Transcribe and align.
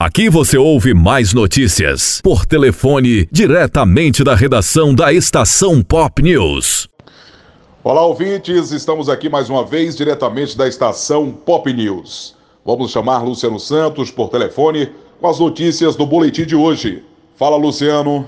Aqui 0.00 0.30
você 0.30 0.56
ouve 0.56 0.94
mais 0.94 1.34
notícias 1.34 2.20
por 2.22 2.46
telefone 2.46 3.26
diretamente 3.32 4.22
da 4.22 4.32
redação 4.32 4.94
da 4.94 5.12
Estação 5.12 5.82
Pop 5.82 6.22
News. 6.22 6.88
Olá, 7.82 8.06
ouvintes, 8.06 8.70
estamos 8.70 9.08
aqui 9.08 9.28
mais 9.28 9.50
uma 9.50 9.64
vez 9.64 9.96
diretamente 9.96 10.56
da 10.56 10.68
Estação 10.68 11.32
Pop 11.32 11.72
News. 11.72 12.36
Vamos 12.64 12.92
chamar 12.92 13.24
Luciano 13.24 13.58
Santos 13.58 14.08
por 14.08 14.28
telefone 14.28 14.88
com 15.20 15.26
as 15.26 15.40
notícias 15.40 15.96
do 15.96 16.06
boletim 16.06 16.44
de 16.44 16.54
hoje. 16.54 17.02
Fala, 17.34 17.56
Luciano. 17.56 18.24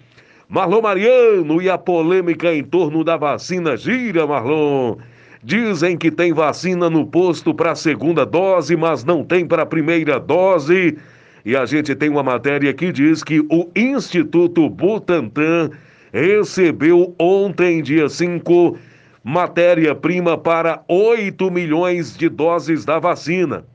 Marlon 0.46 0.82
Mariano 0.82 1.62
e 1.62 1.70
a 1.70 1.78
polêmica 1.78 2.54
em 2.54 2.62
torno 2.62 3.02
da 3.02 3.16
vacina 3.16 3.74
gira, 3.74 4.26
Marlon. 4.26 4.96
Dizem 5.42 5.96
que 5.96 6.10
tem 6.10 6.32
vacina 6.32 6.90
no 6.90 7.06
posto 7.06 7.54
para 7.54 7.72
a 7.72 7.74
segunda 7.74 8.26
dose, 8.26 8.76
mas 8.76 9.02
não 9.02 9.24
tem 9.24 9.46
para 9.46 9.62
a 9.62 9.66
primeira 9.66 10.20
dose. 10.20 10.98
E 11.44 11.54
a 11.54 11.66
gente 11.66 11.94
tem 11.94 12.08
uma 12.08 12.22
matéria 12.22 12.72
que 12.72 12.90
diz 12.90 13.22
que 13.22 13.40
o 13.50 13.68
Instituto 13.76 14.68
Butantan 14.70 15.70
recebeu 16.10 17.14
ontem, 17.18 17.82
dia 17.82 18.08
5, 18.08 18.78
matéria-prima 19.22 20.38
para 20.38 20.82
8 20.88 21.50
milhões 21.50 22.16
de 22.16 22.30
doses 22.30 22.86
da 22.86 22.98
vacina. 22.98 23.66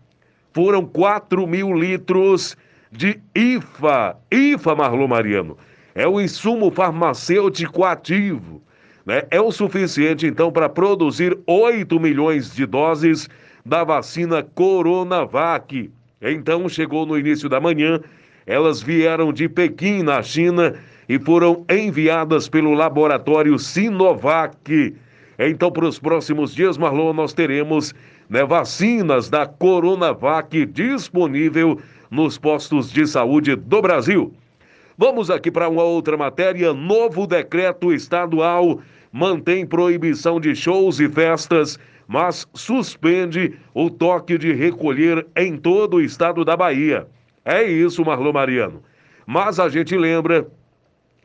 Foram 0.52 0.84
4 0.84 1.46
mil 1.46 1.72
litros 1.74 2.58
de 2.92 3.20
IFA. 3.36 4.18
IFA, 4.32 4.76
Marlon 4.76 5.08
Mariano, 5.08 5.56
é 5.94 6.08
o 6.08 6.20
insumo 6.20 6.72
farmacêutico 6.72 7.84
ativo. 7.84 8.64
Né? 9.06 9.24
É 9.30 9.40
o 9.40 9.52
suficiente, 9.52 10.26
então, 10.26 10.52
para 10.52 10.70
produzir 10.70 11.38
8 11.46 12.00
milhões 12.00 12.52
de 12.52 12.66
doses 12.66 13.30
da 13.64 13.84
vacina 13.84 14.42
Coronavac. 14.42 15.92
Então 16.22 16.68
chegou 16.68 17.06
no 17.06 17.18
início 17.18 17.48
da 17.48 17.60
manhã, 17.62 18.00
elas 18.46 18.82
vieram 18.82 19.32
de 19.32 19.48
Pequim, 19.48 20.04
na 20.04 20.22
China, 20.22 20.76
e 21.08 21.18
foram 21.18 21.66
enviadas 21.70 22.50
pelo 22.50 22.74
laboratório 22.74 23.58
Sinovac. 23.58 24.96
Então, 25.38 25.72
para 25.72 25.86
os 25.86 25.98
próximos 25.98 26.54
dias, 26.54 26.78
Marlon, 26.78 27.14
nós 27.14 27.32
teremos 27.32 27.94
né, 28.30 28.44
vacinas 28.46 29.30
da 29.30 29.48
Coronavac 29.48 30.66
disponível 30.66 31.80
nos 32.12 32.38
postos 32.38 32.92
de 32.92 33.08
saúde 33.08 33.56
do 33.56 33.82
Brasil. 33.82 34.34
Vamos 34.98 35.32
aqui 35.32 35.50
para 35.50 35.70
uma 35.70 35.84
outra 35.84 36.18
matéria. 36.18 36.74
Novo 36.74 37.26
decreto 37.26 37.94
estadual 37.94 38.82
mantém 39.12 39.66
proibição 39.66 40.40
de 40.40 40.54
shows 40.54 41.00
e 41.00 41.08
festas 41.08 41.80
mas 42.10 42.48
suspende 42.56 43.54
o 43.72 43.88
toque 43.88 44.36
de 44.36 44.52
recolher 44.52 45.28
em 45.38 45.56
todo 45.56 45.98
o 45.98 46.02
estado 46.02 46.44
da 46.44 46.58
Bahia. 46.58 47.06
É 47.46 47.64
isso, 47.64 48.04
Marlon 48.04 48.34
Mariano. 48.34 48.82
Mas 49.28 49.60
a 49.60 49.70
gente 49.70 49.96
lembra 49.96 50.48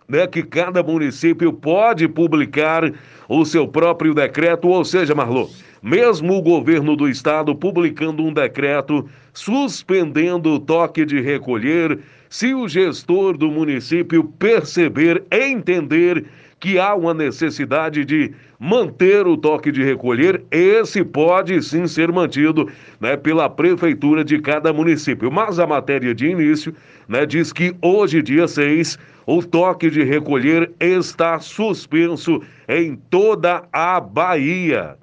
né, 0.07 0.27
que 0.27 0.43
cada 0.43 0.83
município 0.83 1.55
pode 1.55 2.07
publicar 2.07 2.93
o 3.27 3.47
seu 3.47 3.67
próprio 3.67 4.13
decreto, 4.13 4.69
ou 4.69 4.85
seja, 4.85 5.15
Marlon, 5.15 5.49
mesmo 5.83 6.35
o 6.35 6.43
governo 6.43 6.95
do 6.95 7.09
estado 7.09 7.57
publicando 7.57 8.23
um 8.23 8.33
decreto 8.33 9.09
suspendendo 9.33 10.51
o 10.51 10.61
toque 10.61 11.07
de 11.07 11.19
recolher, 11.19 11.99
se 12.29 12.53
o 12.53 12.69
gestor 12.69 13.39
do 13.39 13.51
município 13.51 14.23
perceber, 14.39 15.25
entender 15.33 16.27
que 16.65 16.79
há 16.79 16.95
uma 16.95 17.13
necessidade 17.13 18.07
de 18.07 18.33
manter 18.59 19.27
o 19.27 19.37
toque 19.37 19.71
de 19.71 19.85
recolher, 19.85 20.43
esse 20.51 21.05
pode 21.05 21.63
sim 21.63 21.87
ser 21.87 22.11
mantido 22.11 22.71
né, 22.99 23.19
pela 23.19 23.51
prefeitura 23.51 24.25
de 24.25 24.39
cada 24.41 24.73
município. 24.73 25.31
Mas 25.31 25.59
a 25.59 25.67
matéria 25.67 26.15
de 26.15 26.27
início 26.27 26.75
né, 27.07 27.27
diz 27.27 27.53
que 27.53 27.77
hoje, 27.83 28.23
dia 28.23 28.49
6, 28.49 28.99
o 29.27 29.43
toque 29.43 29.91
de 29.91 30.05
recolher 30.05 30.73
está 30.81 31.39
suspenso 31.39 32.41
em 32.67 32.97
toda 33.11 33.65
a 33.71 34.01
Bahia. 34.01 34.97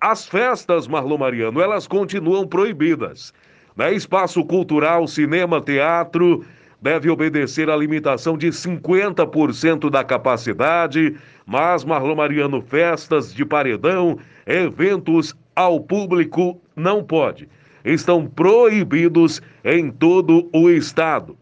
As 0.00 0.28
festas, 0.28 0.86
Marlon 0.86 1.18
Mariano, 1.18 1.60
elas 1.60 1.88
continuam 1.88 2.46
proibidas. 2.46 3.34
Né? 3.74 3.92
Espaço 3.92 4.44
cultural, 4.44 5.08
cinema, 5.08 5.60
teatro, 5.60 6.44
deve 6.80 7.10
obedecer 7.10 7.70
à 7.70 7.76
limitação 7.76 8.36
de 8.36 8.48
50% 8.48 9.90
da 9.90 10.04
capacidade, 10.04 11.16
mas 11.44 11.84
Marlon 11.84 12.16
Mariano, 12.16 12.60
festas 12.60 13.32
de 13.32 13.44
paredão, 13.44 14.18
eventos 14.46 15.34
ao 15.54 15.80
público 15.80 16.60
não 16.74 17.02
pode. 17.02 17.48
Estão 17.84 18.26
proibidos 18.26 19.40
em 19.64 19.90
todo 19.90 20.48
o 20.52 20.68
estado. 20.68 21.36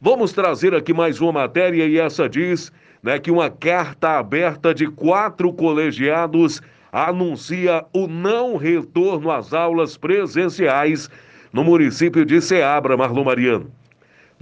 Vamos 0.00 0.32
trazer 0.32 0.74
aqui 0.74 0.92
mais 0.92 1.20
uma 1.20 1.32
matéria 1.32 1.86
e 1.86 1.98
essa 1.98 2.28
diz 2.28 2.72
né, 3.02 3.18
que 3.18 3.30
uma 3.30 3.48
carta 3.50 4.18
aberta 4.18 4.74
de 4.74 4.86
quatro 4.86 5.52
colegiados 5.52 6.60
anuncia 6.92 7.84
o 7.92 8.06
não 8.06 8.56
retorno 8.56 9.30
às 9.30 9.52
aulas 9.52 9.96
presenciais 9.96 11.10
no 11.52 11.64
município 11.64 12.24
de 12.24 12.40
Ceabra, 12.40 12.96
Marlon 12.96 13.24
Mariano. 13.24 13.70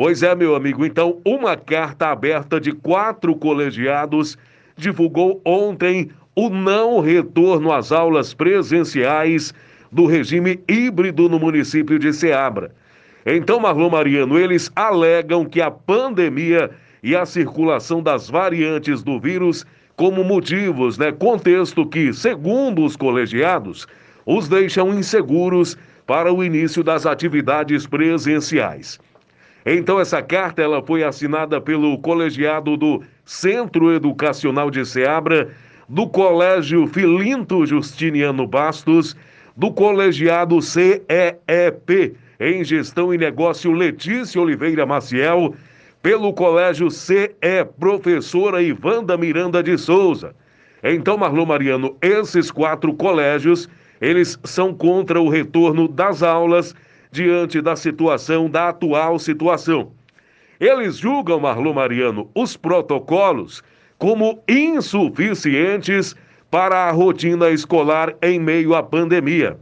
Pois 0.04 0.20
é, 0.20 0.34
meu 0.34 0.56
amigo, 0.56 0.84
então, 0.84 1.20
uma 1.24 1.56
carta 1.56 2.08
aberta 2.08 2.60
de 2.60 2.72
quatro 2.72 3.36
colegiados 3.36 4.36
divulgou 4.76 5.40
ontem 5.44 6.10
o 6.34 6.50
não 6.50 6.98
retorno 6.98 7.70
às 7.70 7.92
aulas 7.92 8.34
presenciais 8.34 9.54
do 9.92 10.04
regime 10.06 10.58
híbrido 10.66 11.28
no 11.28 11.38
município 11.38 12.00
de 12.00 12.12
Ceabra. 12.12 12.74
Então, 13.24 13.60
Marlon 13.60 13.90
Mariano, 13.90 14.36
eles 14.36 14.72
alegam 14.74 15.44
que 15.44 15.60
a 15.60 15.70
pandemia 15.70 16.72
e 17.00 17.14
a 17.14 17.24
circulação 17.24 18.02
das 18.02 18.28
variantes 18.28 19.04
do 19.04 19.20
vírus 19.20 19.64
como 19.94 20.24
motivos, 20.24 20.98
né, 20.98 21.12
contexto 21.12 21.86
que, 21.86 22.12
segundo 22.12 22.84
os 22.84 22.96
colegiados, 22.96 23.86
os 24.26 24.48
deixam 24.48 24.92
inseguros 24.92 25.78
para 26.08 26.32
o 26.32 26.42
início 26.42 26.82
das 26.82 27.06
atividades 27.06 27.86
presenciais. 27.86 28.98
Então 29.64 30.00
essa 30.00 30.20
carta 30.20 30.62
ela 30.62 30.82
foi 30.82 31.04
assinada 31.04 31.60
pelo 31.60 31.96
colegiado 31.98 32.76
do 32.76 33.02
Centro 33.24 33.92
Educacional 33.92 34.70
de 34.70 34.84
Ceabra, 34.84 35.48
do 35.88 36.08
Colégio 36.08 36.86
Filinto 36.86 37.64
Justiniano 37.66 38.46
Bastos, 38.46 39.16
do 39.56 39.72
colegiado 39.72 40.60
CEEP 40.60 42.16
em 42.40 42.64
Gestão 42.64 43.14
e 43.14 43.18
Negócio 43.18 43.70
Letícia 43.72 44.40
Oliveira 44.40 44.84
Maciel, 44.84 45.54
pelo 46.02 46.32
Colégio 46.32 46.90
CE 46.90 47.30
Professora 47.78 48.60
Ivanda 48.60 49.16
Miranda 49.16 49.62
de 49.62 49.78
Souza. 49.78 50.34
Então, 50.82 51.16
Marlon 51.16 51.46
Mariano, 51.46 51.96
esses 52.02 52.50
quatro 52.50 52.92
colégios, 52.94 53.68
eles 54.00 54.36
são 54.42 54.74
contra 54.74 55.20
o 55.20 55.28
retorno 55.28 55.86
das 55.86 56.24
aulas 56.24 56.74
diante 57.12 57.60
da 57.60 57.76
situação, 57.76 58.48
da 58.48 58.70
atual 58.70 59.18
situação. 59.18 59.92
Eles 60.58 60.96
julgam, 60.96 61.38
Marlon 61.38 61.74
Mariano, 61.74 62.30
os 62.34 62.56
protocolos 62.56 63.62
como 63.98 64.42
insuficientes 64.48 66.16
para 66.50 66.88
a 66.88 66.90
rotina 66.90 67.50
escolar 67.50 68.14
em 68.22 68.40
meio 68.40 68.74
à 68.74 68.82
pandemia. 68.82 69.58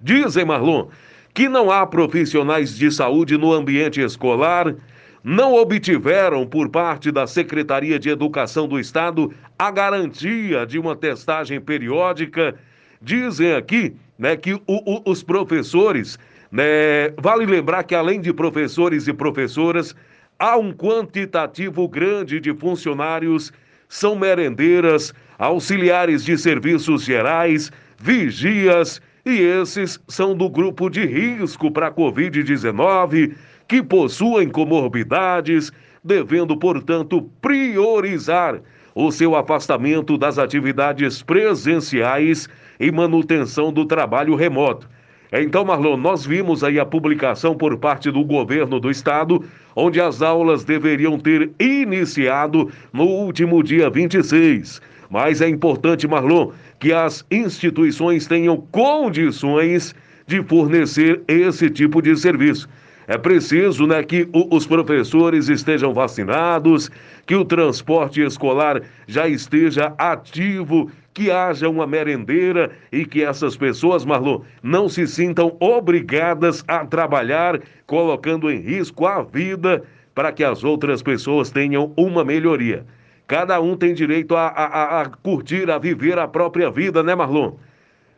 Dizem, 0.00 0.44
Marlon, 0.44 0.88
que 1.34 1.48
não 1.48 1.70
há 1.70 1.86
profissionais 1.86 2.76
de 2.76 2.90
saúde 2.90 3.36
no 3.36 3.52
ambiente 3.52 4.00
escolar, 4.00 4.74
não 5.22 5.54
obtiveram 5.54 6.46
por 6.46 6.68
parte 6.68 7.12
da 7.12 7.26
Secretaria 7.26 7.98
de 7.98 8.08
Educação 8.08 8.66
do 8.66 8.80
Estado 8.80 9.32
a 9.58 9.70
garantia 9.70 10.66
de 10.66 10.78
uma 10.78 10.96
testagem 10.96 11.60
periódica. 11.60 12.56
Dizem 13.00 13.54
aqui 13.54 13.94
né, 14.18 14.36
que 14.36 14.54
o, 14.54 14.62
o, 14.66 15.02
os 15.04 15.22
professores 15.22 16.18
né? 16.52 17.08
Vale 17.18 17.46
lembrar 17.46 17.82
que, 17.82 17.94
além 17.94 18.20
de 18.20 18.32
professores 18.32 19.08
e 19.08 19.12
professoras, 19.14 19.96
há 20.38 20.58
um 20.58 20.70
quantitativo 20.70 21.88
grande 21.88 22.38
de 22.38 22.52
funcionários, 22.52 23.50
são 23.88 24.14
merendeiras, 24.14 25.14
auxiliares 25.38 26.22
de 26.22 26.36
serviços 26.36 27.04
gerais, 27.04 27.72
vigias, 27.98 29.00
e 29.24 29.38
esses 29.38 29.98
são 30.08 30.36
do 30.36 30.50
grupo 30.50 30.90
de 30.90 31.06
risco 31.06 31.70
para 31.70 31.86
a 31.86 31.92
Covid-19, 31.92 33.34
que 33.66 33.82
possuem 33.82 34.48
comorbidades, 34.48 35.72
devendo, 36.04 36.56
portanto, 36.56 37.22
priorizar 37.40 38.60
o 38.94 39.10
seu 39.10 39.34
afastamento 39.36 40.18
das 40.18 40.38
atividades 40.38 41.22
presenciais 41.22 42.48
e 42.78 42.90
manutenção 42.90 43.72
do 43.72 43.86
trabalho 43.86 44.34
remoto. 44.34 44.88
Então, 45.32 45.64
Marlon, 45.64 45.96
nós 45.96 46.26
vimos 46.26 46.62
aí 46.62 46.78
a 46.78 46.84
publicação 46.84 47.54
por 47.56 47.78
parte 47.78 48.10
do 48.10 48.22
governo 48.22 48.78
do 48.78 48.90
estado, 48.90 49.42
onde 49.74 49.98
as 49.98 50.20
aulas 50.20 50.62
deveriam 50.62 51.18
ter 51.18 51.50
iniciado 51.58 52.70
no 52.92 53.04
último 53.04 53.62
dia 53.62 53.88
26. 53.88 54.82
Mas 55.08 55.40
é 55.40 55.48
importante, 55.48 56.06
Marlon, 56.06 56.50
que 56.78 56.92
as 56.92 57.24
instituições 57.30 58.26
tenham 58.26 58.58
condições 58.70 59.94
de 60.26 60.42
fornecer 60.42 61.22
esse 61.26 61.70
tipo 61.70 62.02
de 62.02 62.14
serviço. 62.14 62.68
É 63.06 63.16
preciso 63.16 63.86
né, 63.86 64.02
que 64.02 64.28
os 64.32 64.66
professores 64.66 65.48
estejam 65.48 65.92
vacinados, 65.94 66.90
que 67.26 67.34
o 67.34 67.44
transporte 67.44 68.20
escolar 68.20 68.82
já 69.06 69.26
esteja 69.26 69.94
ativo 69.98 70.90
que 71.14 71.30
haja 71.30 71.68
uma 71.68 71.86
merendeira 71.86 72.70
e 72.90 73.04
que 73.04 73.22
essas 73.22 73.56
pessoas, 73.56 74.04
Marlon, 74.04 74.40
não 74.62 74.88
se 74.88 75.06
sintam 75.06 75.56
obrigadas 75.60 76.64
a 76.66 76.84
trabalhar, 76.86 77.60
colocando 77.86 78.50
em 78.50 78.60
risco 78.60 79.06
a 79.06 79.22
vida 79.22 79.82
para 80.14 80.32
que 80.32 80.44
as 80.44 80.64
outras 80.64 81.02
pessoas 81.02 81.50
tenham 81.50 81.92
uma 81.96 82.24
melhoria. 82.24 82.84
Cada 83.26 83.60
um 83.60 83.76
tem 83.76 83.94
direito 83.94 84.36
a, 84.36 84.48
a, 84.48 85.00
a 85.02 85.08
curtir, 85.08 85.70
a 85.70 85.78
viver 85.78 86.18
a 86.18 86.28
própria 86.28 86.70
vida, 86.70 87.02
né, 87.02 87.14
Marlon? 87.14 87.54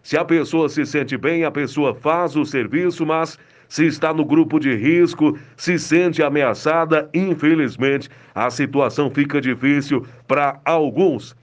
Se 0.03 0.19
a 0.19 0.25
pessoa 0.25 0.69
se 0.69 0.85
sente 0.85 1.17
bem, 1.17 1.45
a 1.45 1.51
pessoa 1.51 1.95
faz 1.95 2.37
o 2.37 2.45
serviço, 2.45 3.07
mas 3.07 3.39
se 3.69 3.87
está 3.87 4.13
no 4.13 4.25
grupo 4.25 4.61
de 4.61 4.75
risco, 4.75 5.39
se 5.57 5.79
sente 5.79 6.23
ameaçada, 6.23 7.09
infelizmente, 7.15 8.09
a 8.35 8.51
situação 8.51 9.11
fica 9.11 9.41
difícil 9.41 10.07
para 10.27 10.61
alguns. 10.65 11.35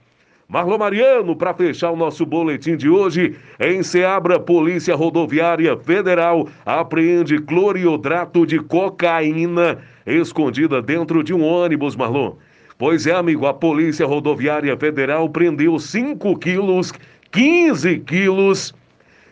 Marlon 0.52 0.76
Mariano, 0.76 1.34
para 1.34 1.54
fechar 1.54 1.90
o 1.92 1.96
nosso 1.96 2.26
boletim 2.26 2.76
de 2.76 2.86
hoje, 2.86 3.34
em 3.58 3.82
Seabra, 3.82 4.38
Polícia 4.38 4.94
Rodoviária 4.94 5.74
Federal 5.78 6.46
apreende 6.66 7.38
cloriodrato 7.38 8.44
de 8.44 8.58
cocaína 8.58 9.78
escondida 10.04 10.82
dentro 10.82 11.24
de 11.24 11.32
um 11.32 11.42
ônibus, 11.42 11.96
Marlon. 11.96 12.34
Pois 12.76 13.06
é, 13.06 13.14
amigo, 13.14 13.46
a 13.46 13.54
Polícia 13.54 14.04
Rodoviária 14.04 14.76
Federal 14.76 15.26
prendeu 15.30 15.78
5 15.78 16.38
quilos, 16.38 16.92
15 17.30 18.00
quilos 18.00 18.74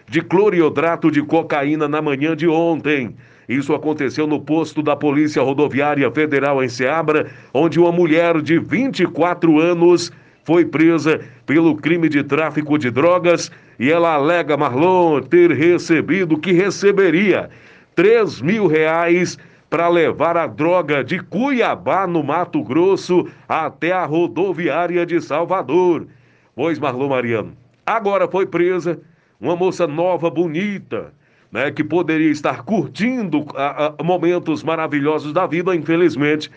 de 0.09 0.23
cloriodrato 0.23 1.11
de 1.11 1.21
cocaína 1.21 1.87
na 1.87 2.01
manhã 2.01 2.35
de 2.35 2.49
ontem. 2.49 3.15
Isso 3.47 3.75
aconteceu 3.75 4.27
no 4.27 4.41
posto 4.41 4.83
da 4.83 4.97
Polícia 4.97 5.43
Rodoviária 5.43 6.11
Federal 6.11 6.65
em 6.65 6.69
Seabra, 6.71 7.27
onde 7.53 7.79
uma 7.79 7.93
mulher 7.93 8.41
de 8.41 8.59
24 8.59 9.61
anos 9.61 10.11
foi 10.51 10.65
presa 10.65 11.21
pelo 11.47 11.77
crime 11.77 12.09
de 12.09 12.25
tráfico 12.25 12.77
de 12.77 12.91
drogas 12.91 13.53
e 13.79 13.89
ela 13.89 14.15
alega 14.15 14.57
Marlon 14.57 15.21
ter 15.21 15.53
recebido 15.53 16.37
que 16.37 16.51
receberia 16.51 17.49
3 17.95 18.41
mil 18.41 18.67
reais 18.67 19.39
para 19.71 19.89
levar 19.89 20.37
a 20.37 20.49
droga 20.49 21.05
de 21.05 21.21
Cuiabá, 21.21 22.05
no 22.05 22.25
Mato 22.25 22.65
Grosso, 22.65 23.29
até 23.49 23.93
a 23.93 24.05
rodoviária 24.05 25.07
de 25.07 25.21
Salvador. 25.21 26.09
Pois, 26.57 26.81
Marlon 26.81 27.11
Mariano, 27.11 27.53
agora 27.87 28.27
foi 28.27 28.45
presa 28.45 28.99
uma 29.41 29.55
moça 29.55 29.87
nova, 29.87 30.29
bonita, 30.29 31.13
né, 31.53 31.71
que 31.71 31.85
poderia 31.85 32.29
estar 32.29 32.65
curtindo 32.65 33.47
a, 33.55 33.95
a, 33.97 34.03
momentos 34.03 34.65
maravilhosos 34.65 35.33
da 35.33 35.47
vida, 35.47 35.77
infelizmente 35.77 36.51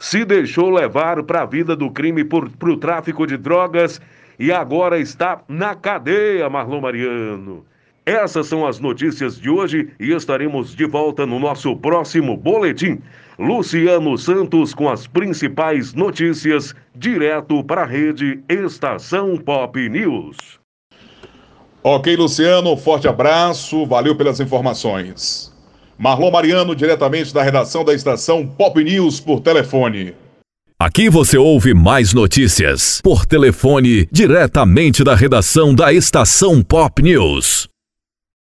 se 0.00 0.24
deixou 0.24 0.70
levar 0.70 1.22
para 1.24 1.42
a 1.42 1.46
vida 1.46 1.76
do 1.76 1.90
crime 1.90 2.24
por 2.24 2.50
o 2.62 2.76
tráfico 2.78 3.26
de 3.26 3.36
drogas 3.36 4.00
e 4.38 4.50
agora 4.50 4.98
está 4.98 5.42
na 5.46 5.74
cadeia, 5.74 6.48
Marlon 6.48 6.80
Mariano. 6.80 7.66
Essas 8.06 8.46
são 8.46 8.66
as 8.66 8.80
notícias 8.80 9.38
de 9.38 9.50
hoje 9.50 9.90
e 10.00 10.10
estaremos 10.12 10.74
de 10.74 10.86
volta 10.86 11.26
no 11.26 11.38
nosso 11.38 11.76
próximo 11.76 12.34
boletim. 12.34 12.98
Luciano 13.38 14.16
Santos 14.16 14.72
com 14.72 14.88
as 14.88 15.06
principais 15.06 15.92
notícias, 15.92 16.74
direto 16.96 17.62
para 17.62 17.82
a 17.82 17.86
rede 17.86 18.42
Estação 18.48 19.36
Pop 19.36 19.78
News. 19.86 20.58
Ok, 21.84 22.16
Luciano, 22.16 22.74
forte 22.74 23.06
abraço, 23.06 23.84
valeu 23.84 24.16
pelas 24.16 24.40
informações. 24.40 25.54
Marlon 26.00 26.30
Mariano, 26.30 26.74
diretamente 26.74 27.34
da 27.34 27.42
redação 27.42 27.84
da 27.84 27.92
estação 27.92 28.46
Pop 28.46 28.82
News 28.82 29.20
por 29.20 29.40
telefone. 29.40 30.14
Aqui 30.78 31.10
você 31.10 31.36
ouve 31.36 31.74
mais 31.74 32.14
notícias 32.14 33.02
por 33.02 33.26
telefone 33.26 34.08
diretamente 34.10 35.04
da 35.04 35.14
redação 35.14 35.74
da 35.74 35.92
estação 35.92 36.62
Pop 36.62 37.02
News. 37.02 37.69